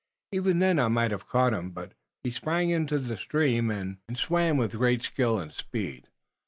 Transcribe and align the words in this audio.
Even 0.31 0.57
then 0.57 0.79
I 0.79 0.87
might 0.87 1.11
have 1.11 1.27
caught 1.27 1.53
him, 1.53 1.69
but 1.69 1.93
he 2.23 2.31
sprang 2.31 2.71
into 2.71 2.97
the 2.97 3.15
stream 3.15 3.69
and 3.69 3.97
swam 4.15 4.57
with 4.57 4.71
great 4.79 5.03
skill 5.03 5.37
and 5.37 5.53
speed. 5.53 6.07